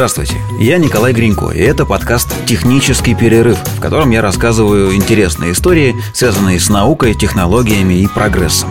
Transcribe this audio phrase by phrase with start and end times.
[0.00, 5.94] Здравствуйте, я Николай Гринько, и это подкаст «Технический перерыв», в котором я рассказываю интересные истории,
[6.14, 8.70] связанные с наукой, технологиями и прогрессом.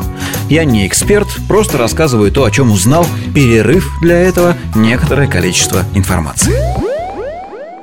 [0.50, 3.06] Я не эксперт, просто рассказываю то, о чем узнал,
[3.36, 6.56] перерыв для этого некоторое количество информации.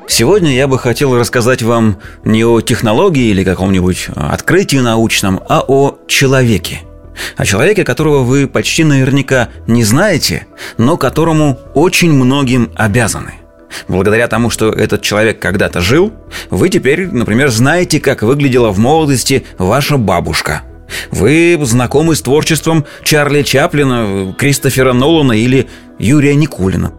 [0.08, 6.00] Сегодня я бы хотел рассказать вам не о технологии или каком-нибудь открытии научном, а о
[6.08, 6.82] человеке–
[7.36, 10.46] о человеке, которого вы почти наверняка не знаете,
[10.78, 13.34] но которому очень многим обязаны.
[13.88, 16.12] Благодаря тому, что этот человек когда-то жил,
[16.50, 20.62] вы теперь, например, знаете, как выглядела в молодости ваша бабушка.
[21.10, 26.92] Вы знакомы с творчеством Чарли Чаплина, Кристофера Нолана или Юрия Никулина.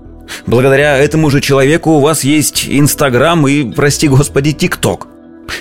[0.46, 5.08] Благодаря этому же человеку у вас есть Инстаграм и, прости господи, ТикТок–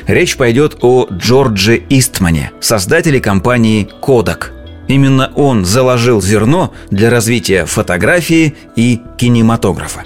[0.07, 4.55] Речь пойдет о Джордже Истмане, создателе компании Kodak.
[4.89, 10.05] Именно он заложил зерно для развития фотографии и кинематографа.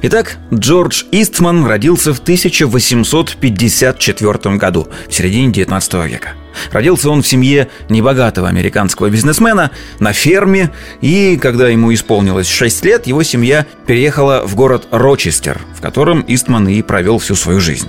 [0.00, 6.34] Итак, Джордж Истман родился в 1854 году, в середине 19 века.
[6.70, 10.70] Родился он в семье небогатого американского бизнесмена на ферме,
[11.00, 16.68] и когда ему исполнилось 6 лет, его семья переехала в город Рочестер, в котором Истман
[16.68, 17.88] и провел всю свою жизнь.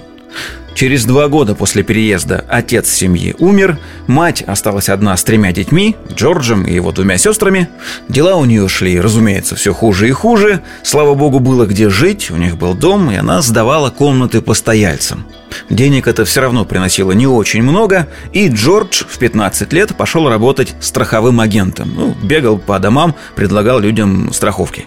[0.80, 3.78] Через два года после переезда отец семьи умер,
[4.08, 7.68] мать осталась одна с тремя детьми, Джорджем и его двумя сестрами.
[8.08, 10.62] Дела у нее шли, разумеется, все хуже и хуже.
[10.82, 15.26] Слава богу, было где жить, у них был дом, и она сдавала комнаты постояльцам.
[15.70, 20.76] Денег это все равно приносило не очень много, и Джордж в 15 лет пошел работать
[20.80, 21.92] страховым агентом.
[21.94, 24.86] Ну, бегал по домам, предлагал людям страховки.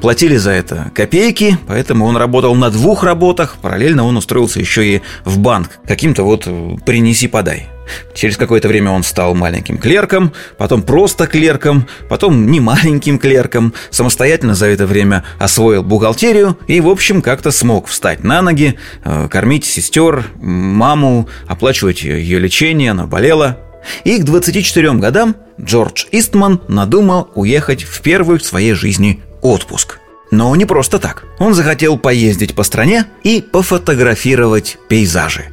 [0.00, 3.56] Платили за это копейки, поэтому он работал на двух работах.
[3.60, 5.78] Параллельно он устроился еще и в банк.
[5.86, 7.68] Каким-то вот э, принеси-подай.
[8.14, 14.54] Через какое-то время он стал маленьким клерком, потом просто клерком, потом не маленьким клерком, самостоятельно
[14.54, 19.64] за это время освоил бухгалтерию и, в общем, как-то смог встать на ноги, э, кормить
[19.64, 23.58] сестер, маму, оплачивать ее лечение, она болела.
[24.04, 29.98] И к 24 годам Джордж Истман надумал уехать в первую в своей жизни отпуск.
[30.30, 31.24] Но не просто так.
[31.38, 35.46] Он захотел поездить по стране и пофотографировать пейзажи.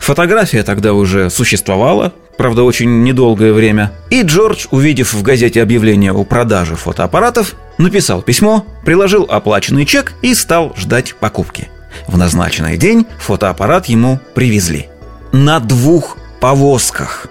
[0.00, 3.92] Фотография тогда уже существовала, правда, очень недолгое время.
[4.10, 10.34] И Джордж, увидев в газете объявление о продаже фотоаппаратов, написал письмо, приложил оплаченный чек и
[10.34, 11.68] стал ждать покупки.
[12.06, 14.88] В назначенный день фотоаппарат ему привезли.
[15.32, 17.26] На двух повозках.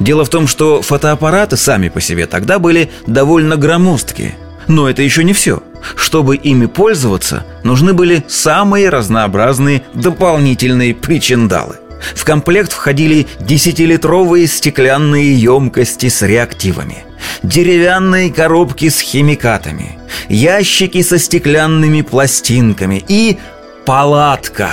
[0.00, 4.36] Дело в том, что фотоаппараты сами по себе тогда были довольно громоздкие–
[4.68, 5.62] но это еще не все.
[5.96, 11.76] Чтобы ими пользоваться, нужны были самые разнообразные дополнительные причиндалы.
[12.14, 17.04] В комплект входили 10-литровые стеклянные емкости с реактивами,
[17.42, 19.98] деревянные коробки с химикатами,
[20.28, 23.38] ящики со стеклянными пластинками и
[23.86, 24.70] палатка.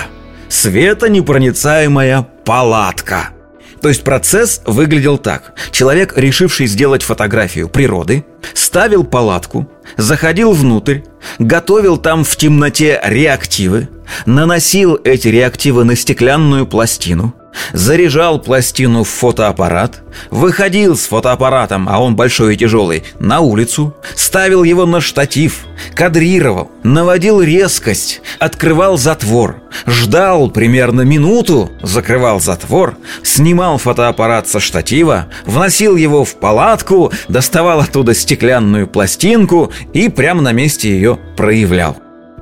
[0.50, 3.30] Светонепроницаемая палатка–
[3.82, 5.54] то есть процесс выглядел так.
[5.72, 11.00] Человек, решивший сделать фотографию природы, ставил палатку, заходил внутрь,
[11.40, 13.90] готовил там в темноте реактивы,
[14.26, 17.34] наносил эти реактивы на стеклянную пластину,
[17.74, 24.64] заряжал пластину в фотоаппарат, выходил с фотоаппаратом, а он большой и тяжелый, на улицу, ставил
[24.64, 34.48] его на штатив, кадрировал, наводил резкость, открывал затвор, ждал примерно минуту, закрывал затвор, снимал фотоаппарат
[34.48, 41.18] со штатива, вносил его в палатку, доставал оттуда стеклянную пластинку и прямо на месте ее
[41.36, 41.98] проявлял.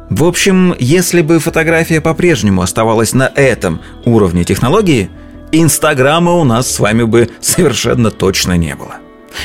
[0.09, 5.09] В общем, если бы фотография по-прежнему оставалась на этом уровне технологии,
[5.51, 8.95] Инстаграма у нас с вами бы совершенно точно не было.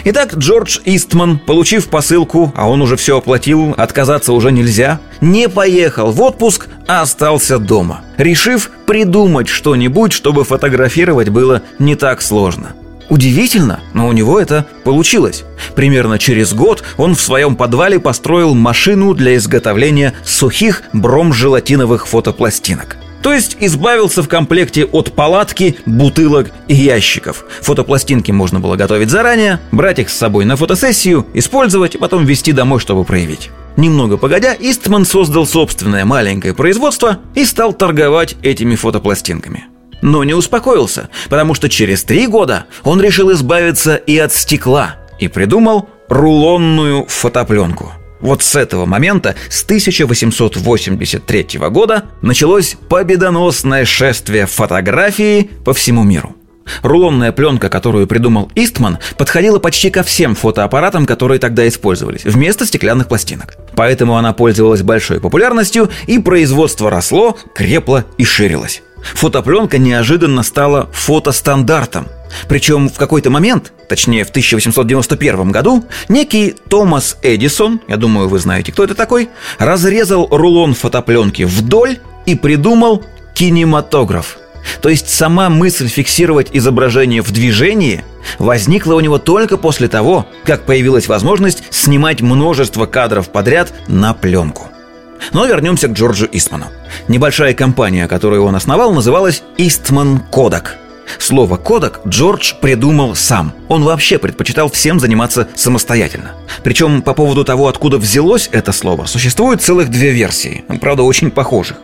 [0.05, 6.11] Итак, Джордж Истман, получив посылку, а он уже все оплатил, отказаться уже нельзя, не поехал
[6.11, 12.73] в отпуск, а остался дома, решив придумать что-нибудь, чтобы фотографировать было не так сложно–
[13.11, 15.45] Удивительно, но у него это получилось.
[15.75, 22.97] Примерно через год он в своем подвале построил машину для изготовления сухих бром-желатиновых фотопластинок.
[23.23, 27.47] То есть избавился в комплекте от палатки, бутылок и ящиков.
[27.63, 32.53] Фотопластинки можно было готовить заранее, брать их с собой на фотосессию, использовать и потом везти
[32.53, 33.51] домой, чтобы проявить.
[33.79, 39.69] Немного погодя, Истман создал собственное маленькое производство и стал торговать этими фотопластинками
[40.03, 45.29] но не успокоился, потому что через три года он решил избавиться и от стекла и
[45.29, 47.93] придумал рулонную фотопленку.
[48.21, 56.35] Вот с этого момента, с 1883 года, началось победоносное шествие фотографии по всему миру.
[56.83, 63.09] Рулонная пленка, которую придумал Истман, подходила почти ко всем фотоаппаратам, которые тогда использовались, вместо стеклянных
[63.09, 63.57] пластинок.
[63.77, 68.83] Поэтому она пользовалась большой популярностью, и производство росло, крепло и ширилось.
[69.15, 72.09] Фотопленка неожиданно стала фотостандартом.
[72.49, 78.73] Причем в какой-то момент, точнее в 1891 году, некий Томас Эдисон, я думаю, вы знаете,
[78.73, 79.29] кто это такой,
[79.59, 83.05] разрезал рулон фотопленки вдоль и придумал
[83.35, 84.39] кинематограф–
[84.81, 88.05] то есть сама мысль фиксировать изображение в движении
[88.39, 94.69] возникла у него только после того, как появилась возможность снимать множество кадров подряд на пленку.
[95.33, 96.67] Но вернемся к Джорджу Истману.
[97.09, 100.79] Небольшая компания, которую он основал, называлась Истман Кодак–
[101.19, 103.53] Слово «кодек» Джордж придумал сам.
[103.69, 106.33] Он вообще предпочитал всем заниматься самостоятельно.
[106.63, 111.77] Причем по поводу того, откуда взялось это слово, существует целых две версии, правда, очень похожих.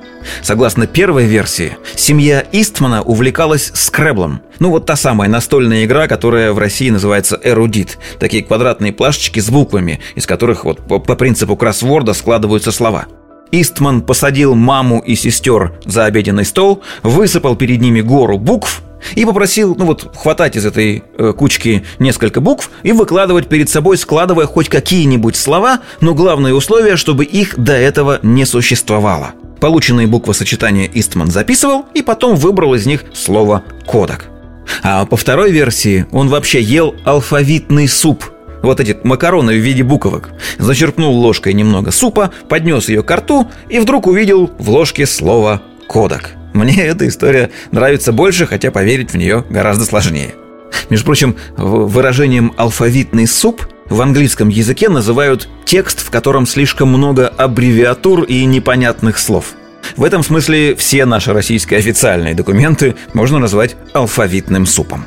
[0.43, 4.43] Согласно первой версии, семья Истмана увлекалась скреблом.
[4.58, 7.99] Ну вот та самая настольная игра, которая в России называется эрудит.
[8.19, 13.06] Такие квадратные плашечки с буквами, из которых вот по, по принципу кроссворда складываются слова.
[13.52, 18.82] Истман посадил маму и сестер за обеденный стол, высыпал перед ними гору букв
[19.14, 23.96] и попросил, ну вот, хватать из этой э, кучки несколько букв и выкладывать перед собой,
[23.96, 29.32] складывая хоть какие-нибудь слова, но главное условие, чтобы их до этого не существовало.
[29.60, 34.26] Полученные буквосочетания Истман записывал и потом выбрал из них слово «кодек».
[34.82, 38.24] А по второй версии он вообще ел алфавитный суп–
[38.62, 40.30] вот эти макароны в виде буквок.
[40.58, 46.30] Зачерпнул ложкой немного супа, поднес ее к рту и вдруг увидел в ложке слово «кодек».
[46.52, 50.34] Мне эта история нравится больше, хотя поверить в нее гораздо сложнее.
[50.88, 58.22] Между прочим, выражением «алфавитный суп» в английском языке называют текст, в котором слишком много аббревиатур
[58.22, 59.52] и непонятных слов.
[59.96, 65.04] В этом смысле все наши российские официальные документы можно назвать алфавитным супом.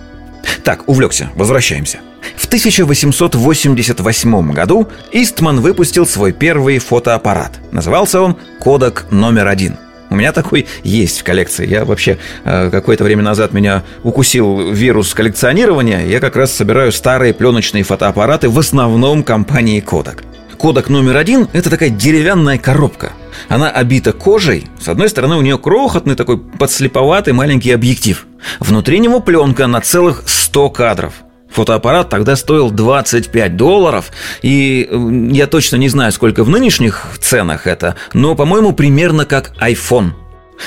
[0.63, 1.99] Так, увлекся, возвращаемся.
[2.35, 7.59] В 1888 году Истман выпустил свой первый фотоаппарат.
[7.71, 9.77] Назывался он «Кодек номер один».
[10.13, 11.67] У меня такой есть в коллекции.
[11.67, 16.05] Я вообще э, какое-то время назад меня укусил вирус коллекционирования.
[16.05, 20.23] Я как раз собираю старые пленочные фотоаппараты в основном компании Kodak.
[20.55, 23.13] Kodak номер один– это такая деревянная коробка.
[23.49, 24.67] Она обита кожей.
[24.79, 28.27] С одной стороны, у нее крохотный такой подслеповатый маленький объектив.
[28.59, 31.23] Внутри него пленка на целых 100 кадров.
[31.53, 34.11] Фотоаппарат тогда стоил 25 долларов,
[34.41, 34.89] и
[35.31, 40.13] я точно не знаю, сколько в нынешних ценах это, но, по-моему, примерно как iPhone.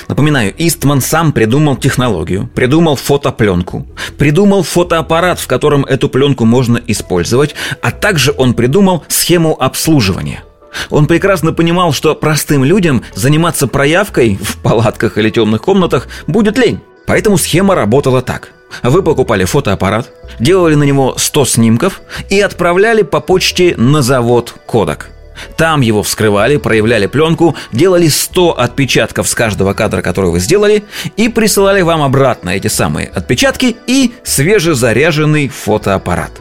[0.08, 3.86] Напоминаю, Истман сам придумал технологию, придумал фотопленку,
[4.16, 10.44] придумал фотоаппарат, в котором эту пленку можно использовать, а также он придумал схему обслуживания.
[10.90, 16.80] Он прекрасно понимал, что простым людям заниматься проявкой в палатках или темных комнатах будет лень.
[17.06, 18.52] Поэтому схема работала так.
[18.82, 25.10] Вы покупали фотоаппарат, делали на него 100 снимков и отправляли по почте на завод Кодак.
[25.56, 30.84] Там его вскрывали, проявляли пленку, делали 100 отпечатков с каждого кадра, который вы сделали,
[31.16, 36.32] и присылали вам обратно эти самые отпечатки и свежезаряженный фотоаппарат.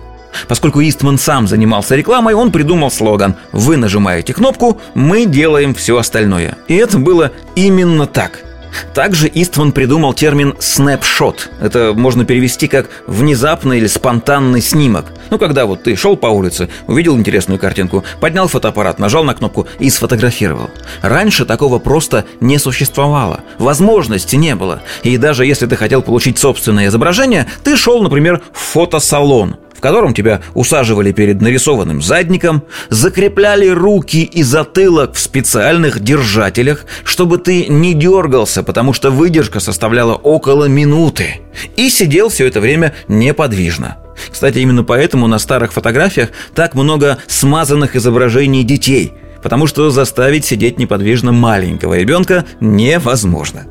[0.47, 6.57] Поскольку Истман сам занимался рекламой, он придумал слоган «Вы нажимаете кнопку, мы делаем все остальное».
[6.67, 8.39] И это было именно так–
[8.93, 11.49] также Истван придумал термин «снэпшот».
[11.61, 15.05] Это можно перевести как «внезапный» или «спонтанный снимок».
[15.29, 19.67] Ну, когда вот ты шел по улице, увидел интересную картинку, поднял фотоаппарат, нажал на кнопку
[19.79, 20.69] и сфотографировал.
[21.01, 23.41] Раньше такого просто не существовало.
[23.59, 24.81] Возможности не было.
[25.03, 30.41] И даже если ты хотел получить собственное изображение, ты шел, например, в фотосалон– котором тебя
[30.55, 38.63] усаживали перед нарисованным задником, закрепляли руки и затылок в специальных держателях, чтобы ты не дергался,
[38.63, 41.41] потому что выдержка составляла около минуты,
[41.75, 43.97] и сидел все это время неподвижно.
[44.31, 49.13] Кстати, именно поэтому на старых фотографиях так много смазанных изображений детей,
[49.43, 53.67] потому что заставить сидеть неподвижно маленького ребенка невозможно.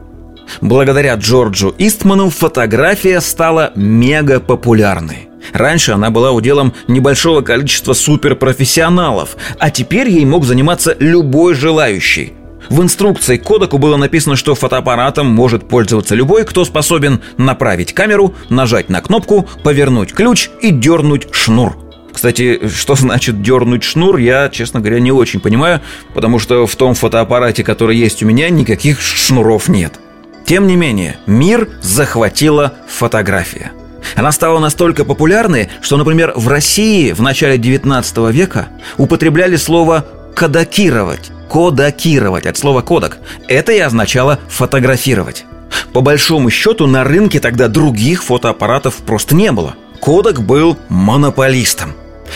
[0.61, 5.29] Благодаря Джорджу Истману фотография стала мега популярной.
[5.55, 12.33] Раньше она была уделом небольшого количества суперпрофессионалов, а теперь ей мог заниматься любой желающий.
[12.69, 18.35] В инструкции к Кодаку было написано, что фотоаппаратом может пользоваться любой, кто способен направить камеру,
[18.49, 21.77] нажать на кнопку, повернуть ключ и дернуть шнур.
[22.13, 25.83] Кстати, что значит дернуть шнур, я, честно говоря, не очень понимаю,
[26.15, 30.01] потому что в том фотоаппарате, который есть у меня, никаких шнуров нет.
[30.47, 33.71] Тем не менее, мир захватила фотография–
[34.17, 38.69] она стала настолько популярной, что, например, в России в начале 19 века
[38.99, 41.31] употребляли слово «кодакировать».
[41.51, 43.19] Кодакировать от слова кодак.
[43.49, 45.45] Это и означало фотографировать.
[45.93, 49.77] По большому счету на рынке тогда других фотоаппаратов просто не было.
[50.01, 51.93] Kodak был монополистом.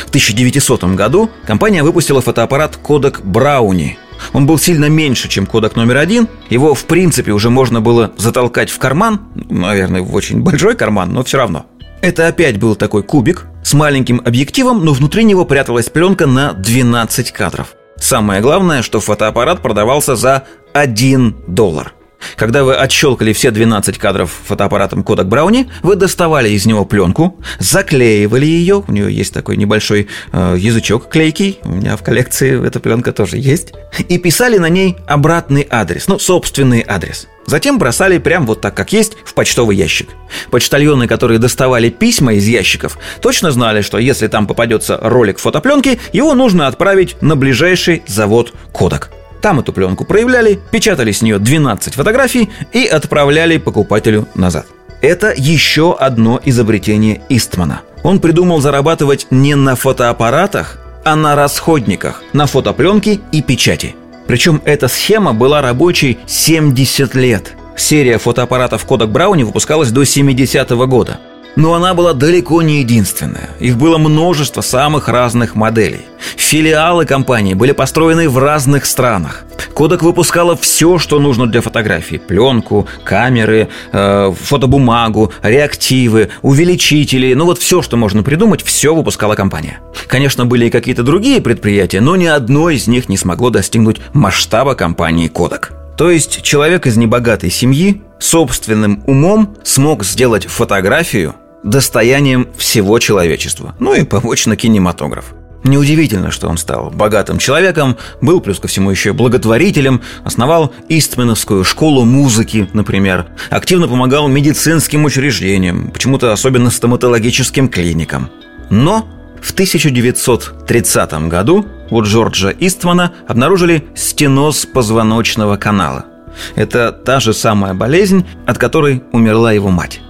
[0.07, 3.97] В 1900 году компания выпустила фотоаппарат Kodak Brownie.
[4.33, 6.29] Он был сильно меньше, чем Kodak номер один.
[6.51, 9.21] Его, в принципе, уже можно было затолкать в карман.
[9.35, 11.67] Наверное, в очень большой карман, но все равно.
[12.01, 17.33] Это опять был такой кубик с маленьким объективом, но внутри него пряталась пленка на 12
[17.33, 17.75] кадров.
[17.97, 21.93] Самое главное, что фотоаппарат продавался за 1 доллар.
[22.37, 28.47] Когда вы отщелкали все 12 кадров фотоаппаратом Kodak Brownie, вы доставали из него пленку, заклеивали
[28.47, 33.13] ее, у нее есть такой небольшой э, язычок клейкий, у меня в коллекции эта пленка
[33.13, 33.73] тоже есть,
[34.09, 37.29] и писали на ней обратный адрес, ну, собственный адрес.
[37.47, 40.11] Затем бросали прям вот так, как есть, в почтовый ящик.
[40.51, 46.35] Почтальоны, которые доставали письма из ящиков, точно знали, что если там попадется ролик фотопленки, его
[46.35, 49.05] нужно отправить на ближайший завод Kodak.
[49.41, 54.67] Там эту пленку проявляли, печатали с нее 12 фотографий и отправляли покупателю назад.
[55.01, 57.83] Это еще одно изобретение Истмана.
[58.03, 63.95] Он придумал зарабатывать не на фотоаппаратах, а на расходниках, на фотопленке и печати.
[64.27, 67.55] Причем эта схема была рабочей 70 лет.
[67.77, 71.21] Серия фотоаппаратов Kodak Brownie выпускалась до 70-го года.
[71.59, 73.51] Но она была далеко не единственная.
[73.59, 76.03] Их было множество самых разных моделей.
[76.37, 79.45] Филиалы компании были построены в разных странах.
[79.75, 82.19] Кодек выпускала все, что нужно для фотографии.
[82.19, 87.35] Пленку, камеры, э, фотобумагу, реактивы, увеличители.
[87.35, 89.81] Ну вот все, что можно придумать, все выпускала компания.
[90.07, 94.77] Конечно, были и какие-то другие предприятия, но ни одно из них не смогло достигнуть масштаба
[94.77, 95.71] компании Kodak.
[95.97, 103.75] То есть человек из небогатой семьи собственным умом смог сделать фотографию достоянием всего человечества.
[103.79, 105.35] Ну и побочно кинематограф.
[105.65, 112.05] Неудивительно, что он стал богатым человеком, был плюс ко всему еще благотворителем, основал Истменовскую школу
[112.05, 118.31] музыки, например, активно помогал медицинским учреждениям, почему-то особенно стоматологическим клиникам.
[118.71, 119.09] Но
[119.43, 126.07] в 1930 году у Джорджа Иствана обнаружили стеноз позвоночного канала.
[126.55, 130.01] Это та же самая болезнь, от которой умерла его мать.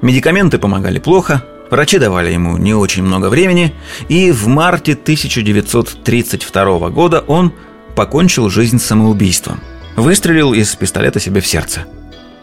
[0.00, 3.74] Медикаменты помогали плохо, врачи давали ему не очень много времени,
[4.08, 7.52] и в марте 1932 года он
[7.96, 9.60] покончил жизнь самоубийством.
[9.96, 11.84] Выстрелил из пистолета себе в сердце.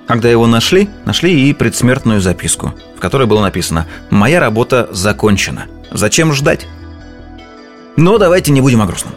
[0.08, 5.66] Когда его нашли, нашли и предсмертную записку, в которой было написано «Моя работа закончена.
[5.92, 6.68] Зачем ждать?»
[7.96, 9.14] Но давайте не будем о грустном.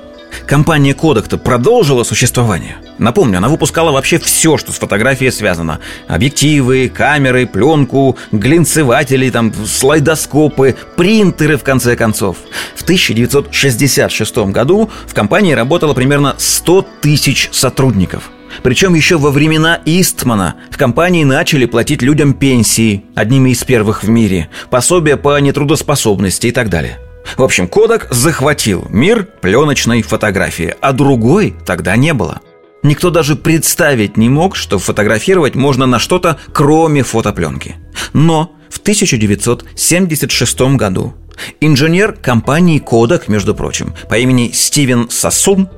[0.48, 2.78] Компания Kodak-то продолжила существование.
[2.96, 5.78] Напомню, она выпускала вообще все, что с фотографией связано.
[6.06, 12.38] Объективы, камеры, пленку, глинцеватели, там, слайдоскопы, принтеры, в конце концов.
[12.74, 18.30] В 1966 году в компании работало примерно 100 тысяч сотрудников.
[18.62, 24.08] Причем еще во времена Истмана в компании начали платить людям пенсии, одними из первых в
[24.08, 26.98] мире, пособия по нетрудоспособности и так далее.
[27.36, 32.40] В общем, Кодак захватил мир пленочной фотографии, а другой тогда не было.
[32.82, 37.76] Никто даже представить не мог, что фотографировать можно на что-то, кроме фотопленки.
[38.12, 41.14] Но в 1976 году
[41.60, 45.68] инженер компании Kodak, между прочим, по имени Стивен Сосун,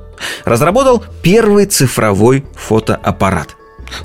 [0.45, 3.55] разработал первый цифровой фотоаппарат.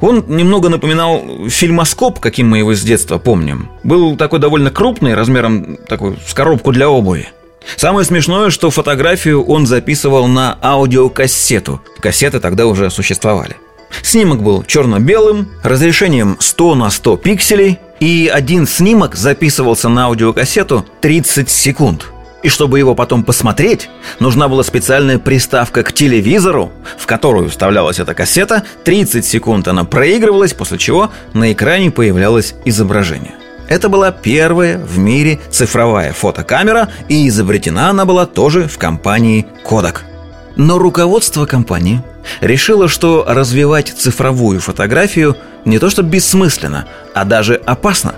[0.00, 3.70] Он немного напоминал фильмоскоп, каким мы его с детства помним.
[3.82, 7.28] Был такой довольно крупный, размером такой с коробку для обуви.
[7.76, 11.80] Самое смешное, что фотографию он записывал на аудиокассету.
[12.00, 13.56] Кассеты тогда уже существовали.
[14.02, 21.50] Снимок был черно-белым, разрешением 100 на 100 пикселей, и один снимок записывался на аудиокассету 30
[21.50, 22.06] секунд.
[22.46, 28.14] И чтобы его потом посмотреть, нужна была специальная приставка к телевизору, в которую вставлялась эта
[28.14, 33.34] кассета, 30 секунд она проигрывалась, после чего на экране появлялось изображение.
[33.68, 40.02] Это была первая в мире цифровая фотокамера, и изобретена она была тоже в компании Kodak.
[40.54, 42.00] Но руководство компании
[42.40, 48.14] решило, что развивать цифровую фотографию не то что бессмысленно, а даже опасно,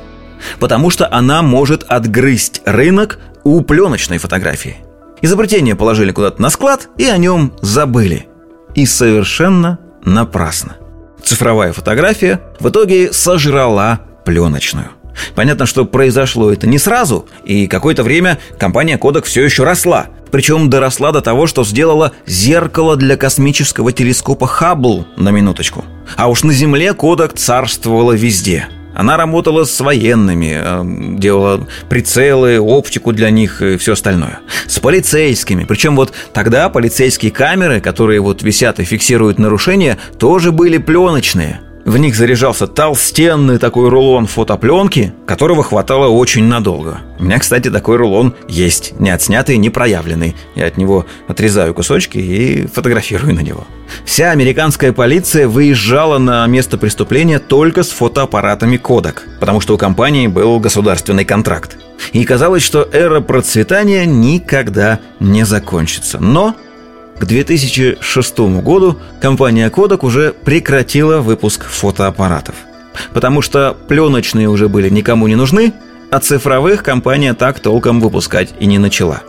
[0.60, 4.78] потому что она может отгрызть рынок у пленочной фотографии.
[5.20, 8.28] Изобретение положили куда-то на склад и о нем забыли.
[8.74, 10.76] И совершенно напрасно.
[11.22, 14.90] Цифровая фотография в итоге сожрала пленочную.
[15.34, 20.06] Понятно, что произошло это не сразу, и какое-то время компания Kodak все еще росла.
[20.30, 25.84] Причем доросла до того, что сделала зеркало для космического телескопа Хаббл на минуточку.
[26.16, 28.68] А уж на Земле Kodak царствовала везде.
[28.94, 34.40] Она работала с военными, э, делала прицелы, оптику для них и все остальное.
[34.66, 35.64] С полицейскими.
[35.64, 41.96] Причем вот тогда полицейские камеры, которые вот висят и фиксируют нарушения, тоже были пленочные– В
[41.96, 46.98] них заряжался толстенный такой рулон фотопленки, которого хватало очень надолго.
[47.18, 50.36] У меня, кстати, такой рулон есть, не отснятый, не проявленный.
[50.54, 53.66] Я от него отрезаю кусочки и фотографирую на него.
[54.04, 60.26] Вся американская полиция выезжала на место преступления только с фотоаппаратами Kodak, потому что у компании
[60.26, 61.78] был государственный контракт.
[62.12, 66.18] И казалось, что эра процветания никогда не закончится.
[66.20, 66.54] Но
[67.18, 72.54] к 2006 году компания Kodak уже прекратила выпуск фотоаппаратов.
[73.12, 75.72] Потому что пленочные уже были никому не нужны,
[76.10, 79.22] а цифровых компания так толком выпускать и не начала.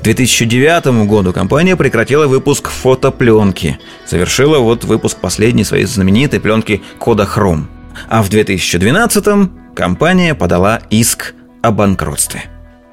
[0.00, 3.78] К 2009 году компания прекратила выпуск фотопленки.
[4.06, 7.64] Завершила вот выпуск последней своей знаменитой пленки Kodachrome.
[8.08, 12.44] А в 2012 компания подала иск о банкротстве.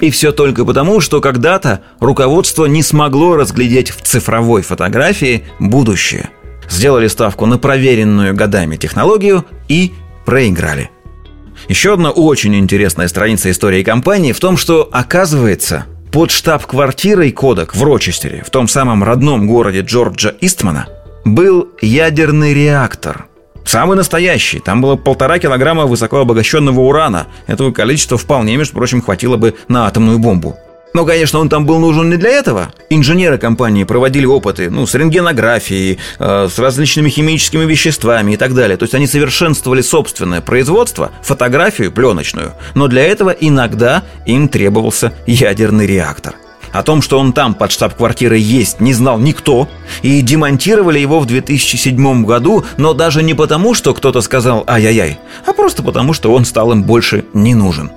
[0.06, 6.30] И все только потому, что когда-то руководство не смогло разглядеть в цифровой фотографии будущее.
[6.70, 9.94] Сделали ставку на проверенную годами технологию и
[10.24, 10.92] проиграли.
[11.70, 17.82] Еще одна очень интересная страница истории компании в том, что, оказывается, под штаб-квартирой Кодек в
[17.82, 20.88] Рочестере, в том самом родном городе Джорджа Истмана,
[21.24, 23.26] был ядерный реактор–
[23.66, 24.60] Самый настоящий.
[24.60, 27.28] Там было полтора килограмма высокообогащенного урана.
[27.48, 30.56] Этого количества вполне, между прочим, хватило бы на атомную бомбу.
[30.94, 32.72] Но, конечно, он там был нужен не для этого.
[32.90, 38.78] Инженеры компании проводили опыты ну, с рентгенографией, э, с различными химическими веществами и так далее.
[38.78, 42.54] То есть они совершенствовали собственное производство, фотографию пленочную.
[42.76, 46.36] Но для этого иногда им требовался ядерный реактор.
[46.76, 49.70] О том, что он там под штаб-квартирой есть, не знал никто.
[50.02, 55.54] И демонтировали его в 2007 году, но даже не потому, что кто-то сказал «ай-яй-яй», а
[55.54, 57.92] просто потому, что он стал им больше не нужен.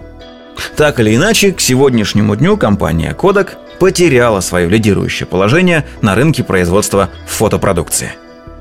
[0.76, 7.10] Так или иначе, к сегодняшнему дню компания Kodak потеряла свое лидирующее положение на рынке производства
[7.26, 8.12] фотопродукции.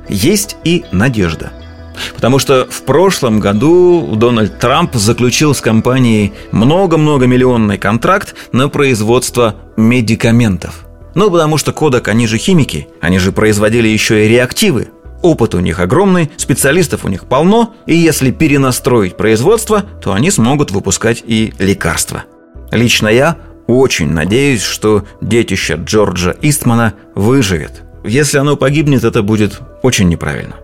[0.09, 1.51] Есть и надежда–
[2.15, 9.55] Потому что в прошлом году Дональд Трамп заключил с компанией много-много миллионный контракт на производство
[9.75, 10.85] медикаментов.
[11.15, 14.89] Ну, потому что Кодак, они же химики, они же производили еще и реактивы.
[15.23, 20.71] Опыт у них огромный, специалистов у них полно, и если перенастроить производство, то они смогут
[20.71, 22.25] выпускать и лекарства.
[22.71, 27.83] Лично я очень надеюсь, что детище Джорджа Истмана выживет.
[28.05, 30.55] Если оно погибнет, это будет очень неправильно.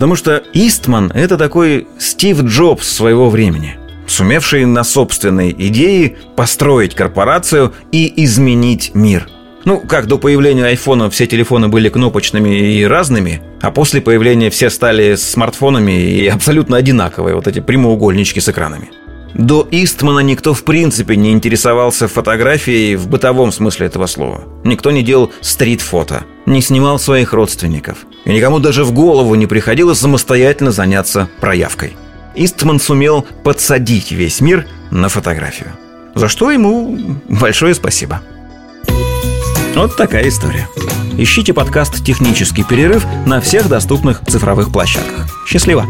[0.00, 7.74] Потому что Истман– это такой Стив Джобс своего времени, сумевший на собственной идее построить корпорацию
[7.92, 9.28] и изменить мир.
[9.66, 14.70] Ну, как до появления айфона все телефоны были кнопочными и разными, а после появления все
[14.70, 18.88] стали смартфонами и абсолютно одинаковые, вот эти прямоугольнички с экранами.
[19.34, 24.44] До Истмана никто в принципе не интересовался фотографией в бытовом смысле этого слова.
[24.64, 27.98] Никто не делал стрит-фото, не снимал своих родственников.
[28.24, 31.96] И никому даже в голову не приходилось самостоятельно заняться проявкой.
[32.34, 35.70] Истман сумел подсадить весь мир на фотографию.
[36.14, 38.20] За что ему большое спасибо.
[39.74, 40.68] Вот такая история.
[41.16, 45.26] Ищите подкаст «Технический перерыв» на всех доступных цифровых площадках.
[45.46, 45.86] Счастливо!